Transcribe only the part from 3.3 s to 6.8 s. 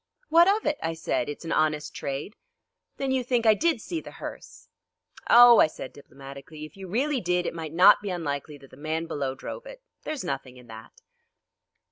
I did see the hearse?" "Oh," I said diplomatically, "if